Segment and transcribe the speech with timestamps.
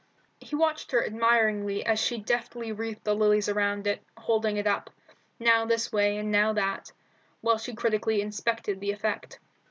[0.39, 4.89] He watched her admiringly as she deftly wreathed the lilies around it, holding it up,
[5.37, 6.91] now this way and now that,
[7.41, 9.37] while she critically inspected the effect.